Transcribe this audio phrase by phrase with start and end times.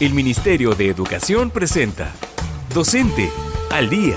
[0.00, 2.12] El Ministerio de Educación presenta
[2.72, 3.32] Docente
[3.68, 4.16] al Día,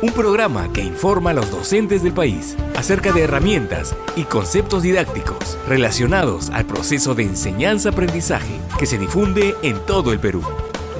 [0.00, 5.58] un programa que informa a los docentes del país acerca de herramientas y conceptos didácticos
[5.66, 10.44] relacionados al proceso de enseñanza-aprendizaje que se difunde en todo el Perú.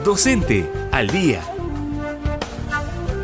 [0.04, 1.40] Docente al Día.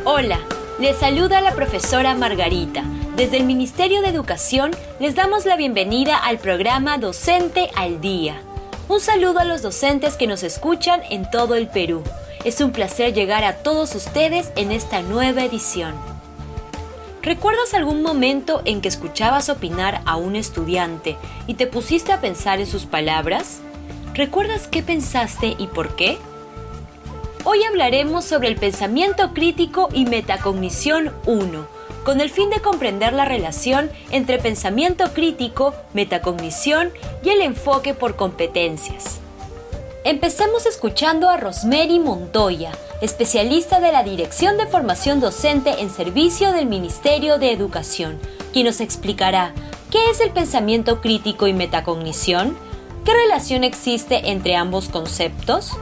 [0.05, 0.39] Hola,
[0.79, 2.85] les saluda la profesora Margarita.
[3.17, 4.71] Desde el Ministerio de Educación
[5.01, 8.41] les damos la bienvenida al programa Docente al Día.
[8.89, 12.03] Un saludo a los docentes que nos escuchan en todo el Perú.
[12.43, 15.95] Es un placer llegar a todos ustedes en esta nueva edición.
[17.21, 22.61] ¿Recuerdas algún momento en que escuchabas opinar a un estudiante y te pusiste a pensar
[22.61, 23.61] en sus palabras?
[24.15, 26.17] ¿Recuerdas qué pensaste y por qué?
[27.45, 33.25] Hoy hablaremos sobre el pensamiento crítico y metacognición 1 con el fin de comprender la
[33.25, 39.21] relación entre pensamiento crítico, metacognición y el enfoque por competencias.
[40.05, 46.67] Empecemos escuchando a Rosemary Montoya, especialista de la Dirección de Formación Docente en Servicio del
[46.67, 48.19] Ministerio de Educación,
[48.53, 49.53] quien nos explicará
[49.91, 52.57] qué es el pensamiento crítico y metacognición,
[53.05, 55.77] qué relación existe entre ambos conceptos.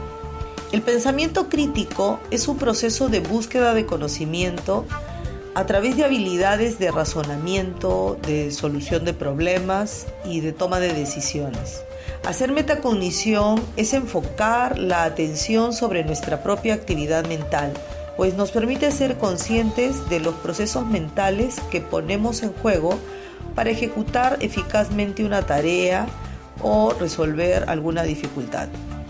[0.72, 4.84] El pensamiento crítico es un proceso de búsqueda de conocimiento
[5.56, 11.82] a través de habilidades de razonamiento, de solución de problemas y de toma de decisiones.
[12.26, 17.72] Hacer metacognición es enfocar la atención sobre nuestra propia actividad mental,
[18.18, 22.98] pues nos permite ser conscientes de los procesos mentales que ponemos en juego
[23.54, 26.06] para ejecutar eficazmente una tarea
[26.60, 28.68] o resolver alguna dificultad.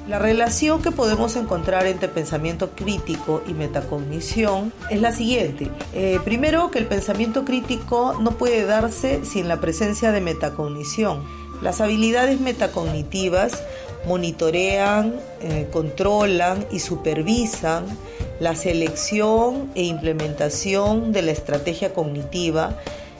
[0.08, 5.68] La relación que podemos encontrar entre pensamiento crítico y metacognición es la siguiente.
[5.94, 11.24] Eh, primero, que el pensamiento crítico no puede darse sin la presencia de metacognición.
[11.60, 13.64] Las habilidades metacognitivas
[14.06, 17.84] monitorean, eh, controlan y supervisan
[18.38, 22.78] la selección e implementación de la estrategia cognitiva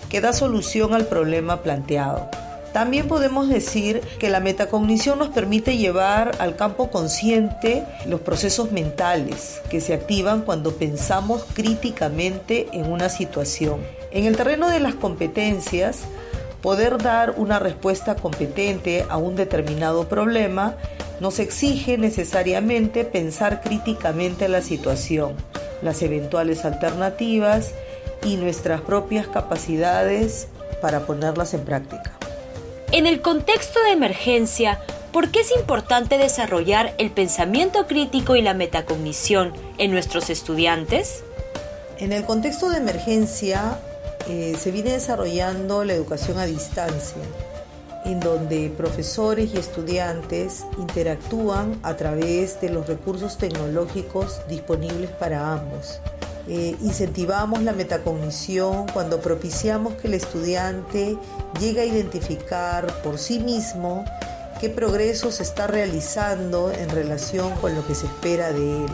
[0.09, 2.31] que da solución al problema planteado.
[2.77, 9.63] También podemos decir que la metacognición nos permite llevar al campo consciente los procesos mentales
[9.71, 13.81] que se activan cuando pensamos críticamente en una situación.
[14.11, 16.03] En el terreno de las competencias,
[16.61, 20.77] poder dar una respuesta competente a un determinado problema
[21.19, 25.33] nos exige necesariamente pensar críticamente la situación,
[25.81, 27.73] las eventuales alternativas
[28.23, 30.49] y nuestras propias capacidades
[30.83, 32.13] para ponerlas en práctica.
[32.93, 34.81] En el contexto de emergencia,
[35.13, 41.25] ¿por qué es importante desarrollar el pensamiento crítico y la metacognición en nuestros estudiantes?
[41.99, 43.81] En el contexto de emergencia
[44.29, 47.23] eh, se viene desarrollando la educación a distancia,
[48.05, 56.01] en donde profesores y estudiantes interactúan a través de los recursos tecnológicos disponibles para ambos.
[56.49, 61.19] Eh, incentivamos la metacognición cuando propiciamos que el estudiante
[61.59, 64.05] llegue a identificar por sí mismo
[64.61, 68.93] qué progreso se está realizando en relación con lo que se espera de él,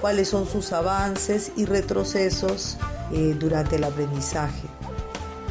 [0.00, 2.78] cuáles son sus avances y retrocesos
[3.12, 4.66] eh, durante el aprendizaje.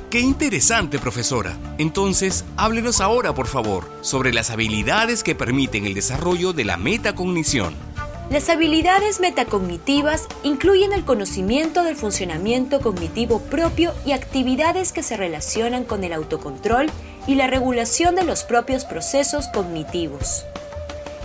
[0.09, 1.55] Qué interesante, profesora.
[1.77, 7.90] Entonces, háblenos ahora, por favor, sobre las habilidades que permiten el desarrollo de la metacognición.
[8.31, 15.83] Las habilidades metacognitivas incluyen el conocimiento del funcionamiento cognitivo propio y actividades que se relacionan
[15.83, 16.89] con el autocontrol
[17.27, 20.45] y la regulación de los propios procesos cognitivos.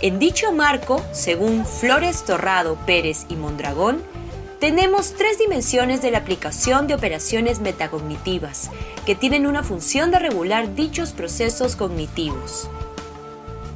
[0.01, 4.03] En dicho marco, según Flores Torrado, Pérez y Mondragón,
[4.59, 8.69] tenemos tres dimensiones de la aplicación de operaciones metacognitivas,
[9.05, 12.69] que tienen una función de regular dichos procesos cognitivos.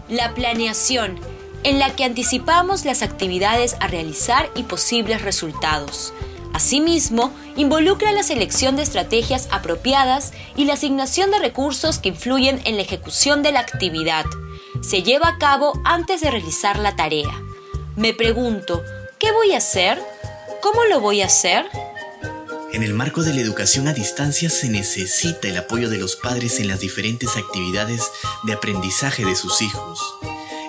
[0.10, 1.18] La planeación
[1.64, 6.14] en la que anticipamos las actividades a realizar y posibles resultados.
[6.54, 12.76] Asimismo, involucra la selección de estrategias apropiadas y la asignación de recursos que influyen en
[12.76, 14.26] la ejecución de la actividad.
[14.82, 17.32] Se lleva a cabo antes de realizar la tarea.
[17.96, 18.84] Me pregunto,
[19.18, 20.02] ¿qué voy a hacer?
[20.62, 21.66] ¿Cómo lo voy a hacer?
[22.74, 26.60] En el marco de la educación a distancia se necesita el apoyo de los padres
[26.60, 28.12] en las diferentes actividades
[28.44, 30.21] de aprendizaje de sus hijos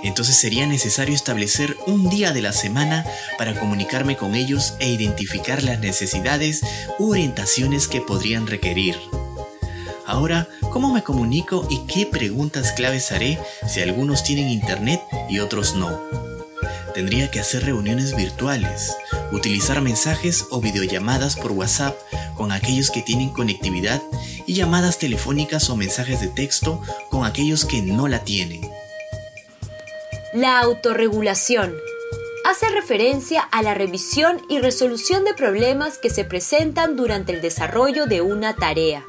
[0.02, 3.06] entonces sería necesario establecer un día de la semana
[3.38, 6.62] para comunicarme con ellos e identificar las necesidades
[6.98, 8.96] u orientaciones que podrían requerir.
[10.06, 15.74] Ahora, ¿cómo me comunico y qué preguntas claves haré si algunos tienen internet y otros
[15.74, 16.00] no?
[16.94, 18.94] Tendría que hacer reuniones virtuales,
[19.30, 21.96] utilizar mensajes o videollamadas por WhatsApp
[22.34, 24.02] con aquellos que tienen conectividad
[24.46, 28.68] y llamadas telefónicas o mensajes de texto con aquellos que no la tienen.
[30.32, 31.76] La autorregulación
[32.46, 38.06] hace referencia a la revisión y resolución de problemas que se presentan durante el desarrollo
[38.06, 39.04] de una tarea.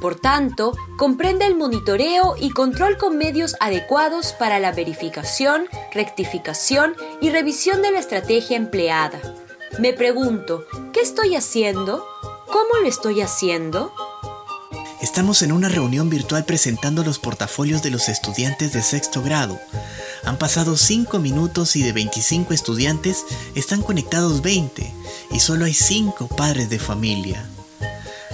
[0.00, 7.28] Por tanto, comprende el monitoreo y control con medios adecuados para la verificación, rectificación y
[7.28, 9.20] revisión de la estrategia empleada.
[9.78, 10.64] Me pregunto,
[10.94, 12.06] ¿qué estoy haciendo?
[12.46, 13.92] ¿Cómo lo estoy haciendo?
[15.02, 19.58] Estamos en una reunión virtual presentando los portafolios de los estudiantes de sexto grado.
[20.24, 23.24] Han pasado 5 minutos y de 25 estudiantes
[23.54, 24.92] están conectados 20
[25.30, 27.48] y solo hay 5 padres de familia.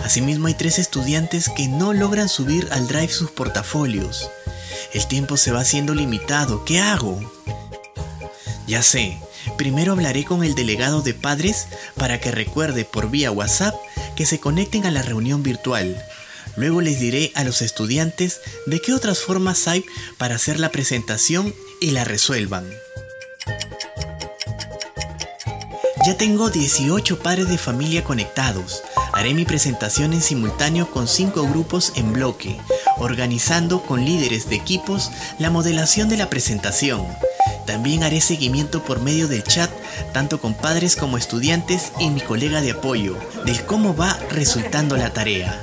[0.03, 4.31] Asimismo hay 3 estudiantes que no logran subir al drive sus portafolios.
[4.93, 6.65] El tiempo se va haciendo limitado.
[6.65, 7.19] ¿Qué hago?
[8.67, 9.19] Ya sé,
[9.57, 11.67] primero hablaré con el delegado de padres
[11.97, 13.75] para que recuerde por vía WhatsApp
[14.17, 16.03] que se conecten a la reunión virtual
[16.57, 19.85] Luego les diré a los estudiantes de qué otras formas hay
[20.19, 21.55] para hacer la presentación
[21.85, 22.65] y la resuelvan.
[26.07, 28.83] Ya tengo 18 padres de familia conectados.
[29.13, 32.59] Haré mi presentación en simultáneo con 5 grupos en bloque,
[32.97, 37.07] organizando con líderes de equipos la modelación de la presentación.
[37.67, 39.71] También haré seguimiento por medio del chat,
[40.15, 43.15] tanto con padres como estudiantes y mi colega de apoyo,
[43.45, 45.63] de cómo va resultando la tarea.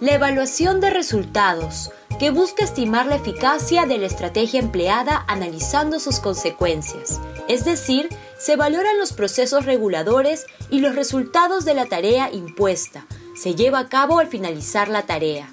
[0.00, 6.18] La evaluación de resultados, que busca estimar la eficacia de la estrategia empleada analizando sus
[6.18, 7.20] consecuencias.
[7.46, 13.06] Es decir, se valoran los procesos reguladores y los resultados de la tarea impuesta.
[13.36, 15.48] Se lleva a cabo al finalizar la tarea.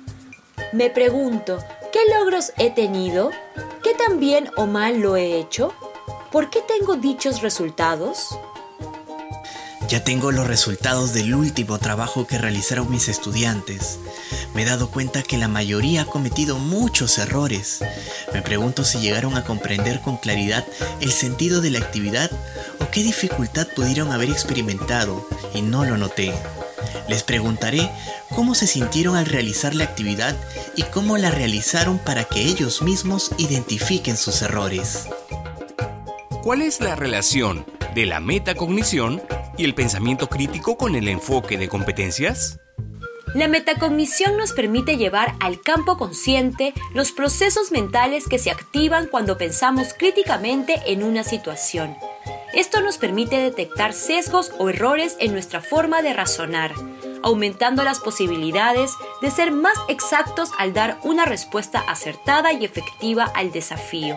[0.73, 1.59] Me pregunto,
[1.93, 3.29] ¿qué logros he tenido?
[3.83, 5.73] ¿Qué tan bien o mal lo he hecho?
[6.31, 8.37] ¿Por qué tengo dichos resultados?
[9.87, 13.99] Ya tengo los resultados del último trabajo que realizaron mis estudiantes.
[14.55, 17.81] Me he dado cuenta que la mayoría ha cometido muchos errores.
[18.33, 20.65] Me pregunto si llegaron a comprender con claridad
[21.01, 22.31] el sentido de la actividad
[22.79, 26.33] o qué dificultad pudieron haber experimentado y no lo noté.
[27.07, 27.91] Les preguntaré
[28.33, 30.35] cómo se sintieron al realizar la actividad
[30.75, 35.05] y cómo la realizaron para que ellos mismos identifiquen sus errores.
[36.41, 39.21] ¿Cuál es la relación de la metacognición
[39.57, 42.59] y el pensamiento crítico con el enfoque de competencias?
[43.33, 49.37] La metacognición nos permite llevar al campo consciente los procesos mentales que se activan cuando
[49.37, 51.97] pensamos críticamente en una situación.
[52.53, 56.73] Esto nos permite detectar sesgos o errores en nuestra forma de razonar,
[57.23, 63.51] aumentando las posibilidades de ser más exactos al dar una respuesta acertada y efectiva al
[63.51, 64.15] desafío.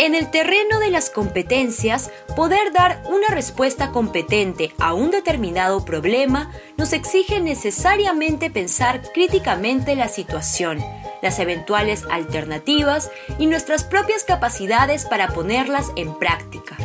[0.00, 6.50] En el terreno de las competencias, poder dar una respuesta competente a un determinado problema
[6.78, 10.82] nos exige necesariamente pensar críticamente la situación,
[11.20, 16.78] las eventuales alternativas y nuestras propias capacidades para ponerlas en práctica.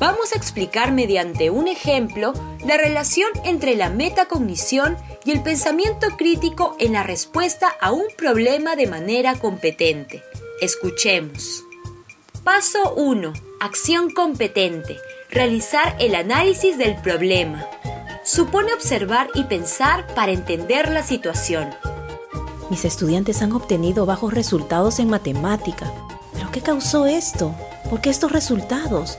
[0.00, 2.32] Vamos a explicar mediante un ejemplo
[2.66, 8.76] la relación entre la metacognición y el pensamiento crítico en la respuesta a un problema
[8.76, 10.22] de manera competente.
[10.62, 11.66] Escuchemos.
[12.46, 13.32] Paso 1.
[13.58, 15.00] Acción competente.
[15.30, 17.66] Realizar el análisis del problema.
[18.22, 21.70] Supone observar y pensar para entender la situación.
[22.70, 25.92] Mis estudiantes han obtenido bajos resultados en matemática.
[26.34, 27.52] ¿Pero qué causó esto?
[27.90, 29.18] ¿Por qué estos resultados?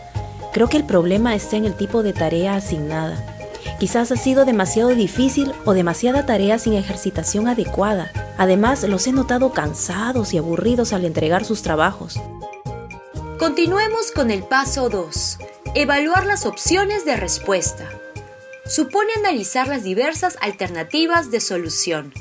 [0.54, 3.36] Creo que el problema está en el tipo de tarea asignada.
[3.78, 8.10] Quizás ha sido demasiado difícil o demasiada tarea sin ejercitación adecuada.
[8.38, 12.22] Además, los he notado cansados y aburridos al entregar sus trabajos.
[13.40, 15.38] Continuemos con el paso 2.
[15.76, 17.88] Evaluar las opciones de respuesta.
[18.66, 22.14] Supone analizar las diversas alternativas de solución.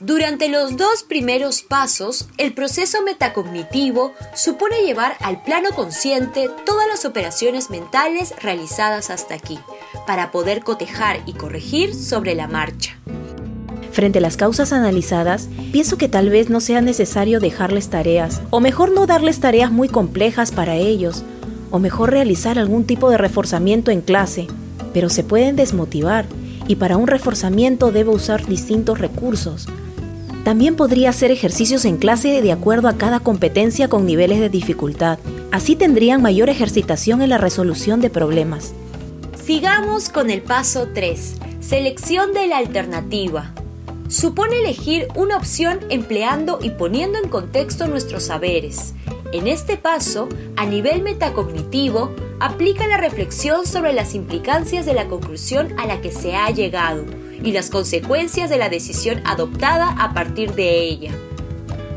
[0.00, 7.04] Durante los dos primeros pasos, el proceso metacognitivo supone llevar al plano consciente todas las
[7.04, 9.60] operaciones mentales realizadas hasta aquí,
[10.08, 12.98] para poder cotejar y corregir sobre la marcha.
[13.92, 18.58] Frente a las causas analizadas, pienso que tal vez no sea necesario dejarles tareas, o
[18.58, 21.24] mejor no darles tareas muy complejas para ellos,
[21.70, 24.46] o mejor realizar algún tipo de reforzamiento en clase,
[24.94, 26.24] pero se pueden desmotivar,
[26.68, 29.68] y para un reforzamiento debo usar distintos recursos.
[30.42, 35.18] También podría hacer ejercicios en clase de acuerdo a cada competencia con niveles de dificultad.
[35.50, 38.72] Así tendrían mayor ejercitación en la resolución de problemas.
[39.44, 41.34] Sigamos con el paso 3.
[41.60, 43.52] Selección de la alternativa
[44.12, 48.92] supone elegir una opción empleando y poniendo en contexto nuestros saberes.
[49.32, 55.74] En este paso, a nivel metacognitivo, aplica la reflexión sobre las implicancias de la conclusión
[55.78, 57.04] a la que se ha llegado
[57.42, 61.12] y las consecuencias de la decisión adoptada a partir de ella.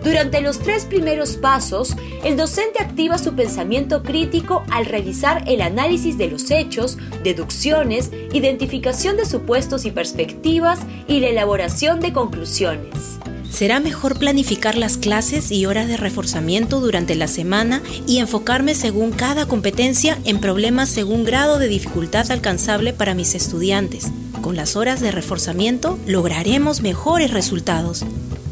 [0.05, 6.15] Durante los tres primeros pasos, el docente activa su pensamiento crítico al realizar el análisis
[6.19, 13.17] de los hechos, deducciones, identificación de supuestos y perspectivas y la elaboración de conclusiones.
[13.50, 19.12] Será mejor planificar las clases y horas de reforzamiento durante la semana y enfocarme según
[19.12, 24.12] cada competencia en problemas según grado de dificultad alcanzable para mis estudiantes.
[24.41, 28.05] Con las horas de reforzamiento lograremos mejores resultados.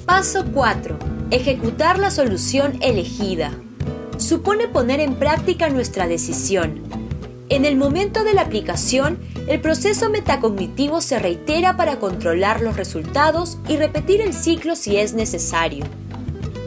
[0.08, 3.52] Paso 4 Ejecutar la solución elegida.
[4.18, 6.84] Supone poner en práctica nuestra decisión.
[7.50, 13.58] En el momento de la aplicación, el proceso metacognitivo se reitera para controlar los resultados
[13.68, 15.86] y repetir el ciclo si es necesario.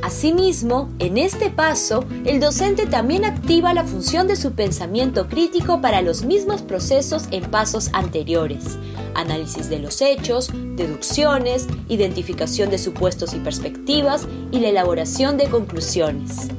[0.07, 6.01] Asimismo, en este paso, el docente también activa la función de su pensamiento crítico para
[6.01, 8.79] los mismos procesos en pasos anteriores,
[9.17, 16.51] análisis de los hechos, deducciones, identificación de supuestos y perspectivas y la elaboración de conclusiones.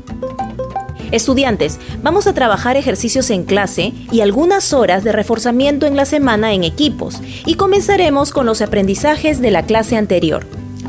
[1.13, 6.51] Estudiantes, vamos a trabajar ejercicios en clase y algunas horas de reforzamiento en la semana
[6.51, 10.46] en equipos y comenzaremos con los aprendizajes de la clase anterior.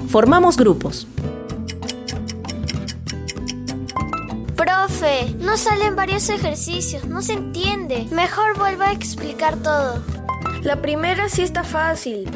[0.08, 1.06] Formamos grupos.
[5.48, 8.06] No salen varios ejercicios, no se entiende.
[8.10, 10.04] Mejor vuelva a explicar todo.
[10.60, 12.28] La primera sí está fácil,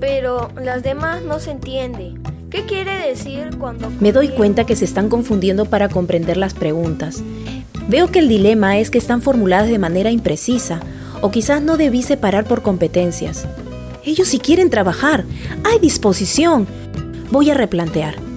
[0.00, 2.12] pero las demás no se entiende.
[2.50, 3.88] ¿Qué quiere decir cuando...
[4.00, 7.22] Me doy cuenta que se están confundiendo para comprender las preguntas.
[7.88, 10.80] Veo que el dilema es que están formuladas de manera imprecisa
[11.22, 13.46] o quizás no debí separar por competencias.
[14.04, 15.24] Ellos sí quieren trabajar.
[15.64, 16.66] Hay disposición.
[17.30, 18.27] Voy a replantear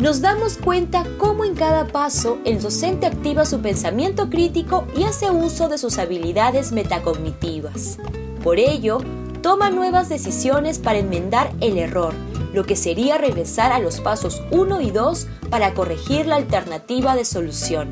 [0.00, 5.30] nos damos cuenta cómo en cada paso el docente activa su pensamiento crítico y hace
[5.30, 7.98] uso de sus habilidades metacognitivas.
[8.42, 8.98] Por ello,
[9.42, 12.14] toma nuevas decisiones para enmendar el error,
[12.54, 17.26] lo que sería regresar a los pasos 1 y 2 para corregir la alternativa de
[17.26, 17.90] solución.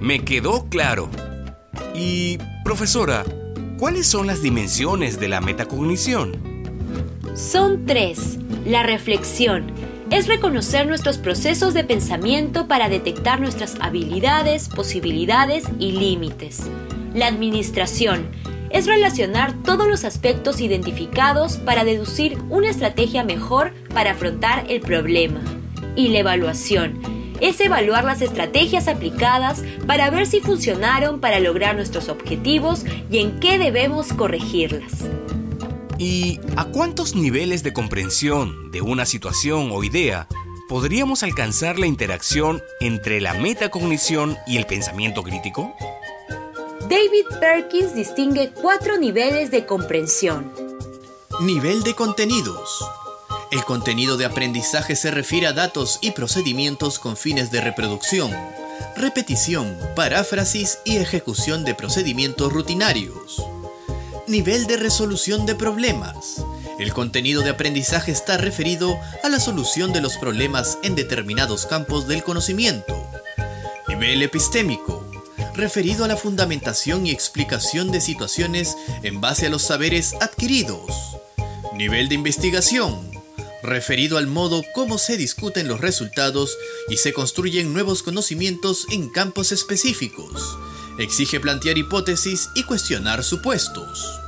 [0.00, 1.08] Me quedó claro.
[1.92, 3.24] Y, profesora,
[3.78, 6.36] ¿cuáles son las dimensiones de la metacognición?
[7.34, 8.38] Son tres.
[8.64, 9.72] La reflexión,
[10.10, 16.68] es reconocer nuestros procesos de pensamiento para detectar nuestras habilidades, posibilidades y límites.
[17.14, 18.28] La administración
[18.70, 25.40] es relacionar todos los aspectos identificados para deducir una estrategia mejor para afrontar el problema.
[25.94, 27.00] Y la evaluación
[27.40, 33.38] es evaluar las estrategias aplicadas para ver si funcionaron para lograr nuestros objetivos y en
[33.40, 35.08] qué debemos corregirlas.
[36.00, 40.28] ¿Y a cuántos niveles de comprensión de una situación o idea
[40.66, 45.74] podríamos alcanzar la interacción entre la metacognición y el pensamiento crítico?
[46.88, 50.50] David Perkins distingue cuatro niveles de comprensión.
[51.42, 52.82] Nivel de contenidos.
[53.50, 58.30] El contenido de aprendizaje se refiere a datos y procedimientos con fines de reproducción,
[58.96, 63.49] repetición, paráfrasis y ejecución de procedimientos rutinarios.
[64.30, 66.44] Nivel de resolución de problemas.
[66.78, 72.06] El contenido de aprendizaje está referido a la solución de los problemas en determinados campos
[72.06, 73.04] del conocimiento.
[73.88, 75.04] Nivel epistémico.
[75.56, 81.16] Referido a la fundamentación y explicación de situaciones en base a los saberes adquiridos.
[81.74, 83.10] Nivel de investigación.
[83.64, 86.56] Referido al modo como se discuten los resultados
[86.88, 90.56] y se construyen nuevos conocimientos en campos específicos
[90.98, 94.20] exige plantear hipótesis y cuestionar supuestos.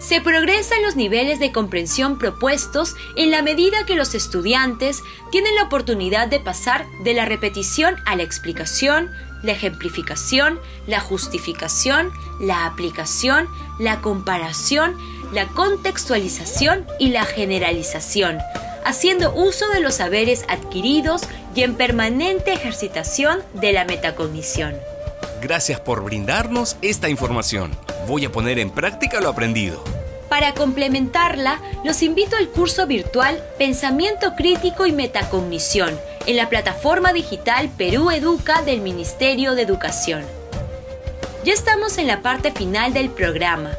[0.00, 5.54] Se progresa en los niveles de comprensión propuestos en la medida que los estudiantes tienen
[5.56, 9.10] la oportunidad de pasar de la repetición a la explicación,
[9.42, 13.46] la ejemplificación, la justificación, la aplicación,
[13.78, 14.96] la comparación,
[15.34, 18.38] la contextualización y la generalización,
[18.86, 21.22] haciendo uso de los saberes adquiridos
[21.54, 24.74] y en permanente ejercitación de la metacognición.
[25.40, 27.70] Gracias por brindarnos esta información.
[28.06, 29.82] Voy a poner en práctica lo aprendido.
[30.28, 37.70] Para complementarla, los invito al curso virtual Pensamiento Crítico y Metacognición en la plataforma digital
[37.70, 40.24] Perú Educa del Ministerio de Educación.
[41.42, 43.70] Ya estamos en la parte final del programa.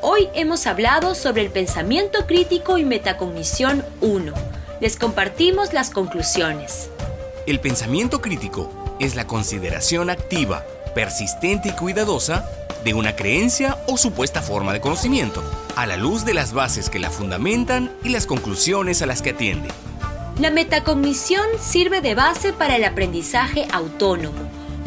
[0.00, 4.32] Hoy hemos hablado sobre el pensamiento crítico y metacognición 1.
[4.80, 6.88] Les compartimos las conclusiones.
[7.46, 12.44] El pensamiento crítico es la consideración activa persistente y cuidadosa
[12.84, 15.42] de una creencia o supuesta forma de conocimiento,
[15.76, 19.30] a la luz de las bases que la fundamentan y las conclusiones a las que
[19.30, 19.68] atiende.
[20.38, 24.38] La metacognición sirve de base para el aprendizaje autónomo,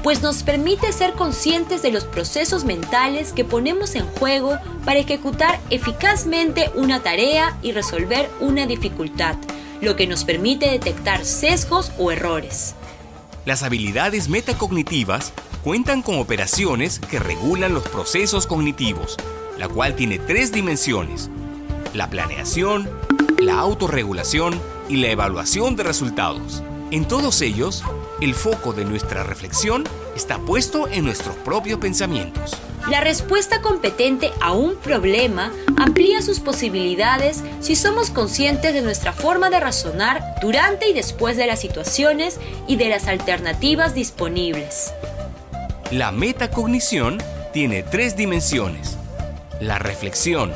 [0.01, 5.59] pues nos permite ser conscientes de los procesos mentales que ponemos en juego para ejecutar
[5.69, 9.35] eficazmente una tarea y resolver una dificultad,
[9.79, 12.75] lo que nos permite detectar sesgos o errores.
[13.45, 19.17] Las habilidades metacognitivas cuentan con operaciones que regulan los procesos cognitivos,
[19.57, 21.29] la cual tiene tres dimensiones,
[21.93, 22.89] la planeación,
[23.39, 26.61] la autorregulación y la evaluación de resultados.
[26.91, 27.83] En todos ellos,
[28.21, 32.57] el foco de nuestra reflexión está puesto en nuestros propios pensamientos.
[32.89, 39.49] La respuesta competente a un problema amplía sus posibilidades si somos conscientes de nuestra forma
[39.49, 44.91] de razonar durante y después de las situaciones y de las alternativas disponibles.
[45.91, 47.21] La metacognición
[47.51, 48.97] tiene tres dimensiones.
[49.59, 50.51] La reflexión,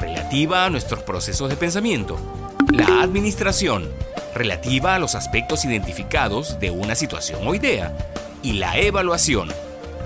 [0.00, 2.18] relativa a nuestros procesos de pensamiento.
[2.72, 3.88] La administración,
[4.34, 7.96] relativa a los aspectos identificados de una situación o idea.
[8.42, 9.50] Y la evaluación,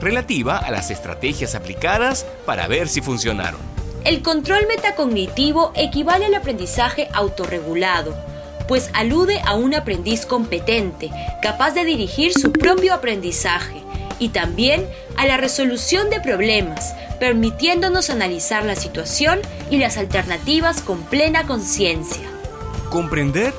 [0.00, 3.60] relativa a las estrategias aplicadas para ver si funcionaron.
[4.04, 8.14] El control metacognitivo equivale al aprendizaje autorregulado,
[8.68, 13.83] pues alude a un aprendiz competente, capaz de dirigir su propio aprendizaje,
[14.24, 14.88] y también
[15.18, 19.38] a la resolución de problemas, permitiéndonos analizar la situación
[19.70, 22.22] y las alternativas con plena conciencia.
[22.88, 23.52] Comprender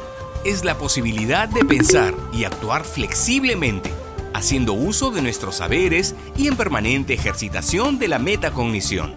[0.43, 3.93] es la posibilidad de pensar y actuar flexiblemente,
[4.33, 9.13] haciendo uso de nuestros saberes y en permanente ejercitación de la metacognición.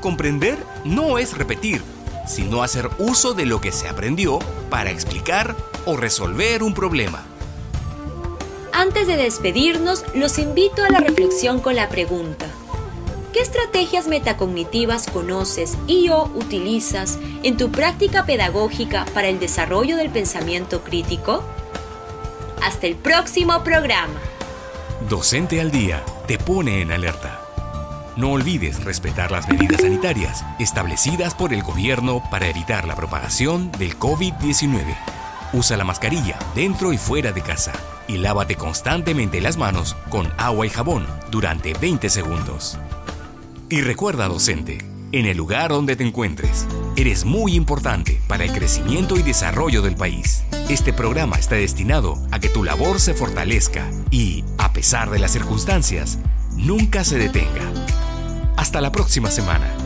[0.00, 1.82] Comprender no es repetir,
[2.28, 4.38] sino hacer uso de lo que se aprendió
[4.70, 7.33] para explicar o resolver un problema.
[8.76, 12.46] Antes de despedirnos, los invito a la reflexión con la pregunta.
[13.32, 20.10] ¿Qué estrategias metacognitivas conoces y o utilizas en tu práctica pedagógica para el desarrollo del
[20.10, 21.44] pensamiento crítico?
[22.64, 24.18] Hasta el próximo programa.
[25.08, 27.42] Docente al Día te pone en alerta.
[28.16, 33.96] No olvides respetar las medidas sanitarias establecidas por el gobierno para evitar la propagación del
[33.96, 35.13] COVID-19.
[35.54, 37.72] Usa la mascarilla dentro y fuera de casa
[38.08, 42.76] y lávate constantemente las manos con agua y jabón durante 20 segundos.
[43.68, 44.78] Y recuerda, docente,
[45.12, 49.94] en el lugar donde te encuentres, eres muy importante para el crecimiento y desarrollo del
[49.94, 50.42] país.
[50.68, 55.30] Este programa está destinado a que tu labor se fortalezca y, a pesar de las
[55.30, 56.18] circunstancias,
[56.56, 57.70] nunca se detenga.
[58.56, 59.83] Hasta la próxima semana.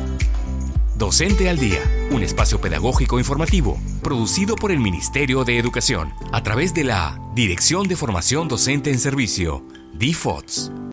[0.98, 1.78] Docente al Día,
[2.10, 7.86] un espacio pedagógico informativo producido por el Ministerio de Educación a través de la Dirección
[7.86, 10.72] de Formación Docente en Servicio, DFOTS.